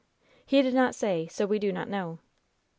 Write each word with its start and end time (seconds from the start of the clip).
"He 0.43 0.63
did 0.63 0.73
not 0.73 0.95
say; 0.95 1.27
so 1.27 1.45
we 1.45 1.59
do 1.59 1.71
not 1.71 1.87
know." 1.87 2.17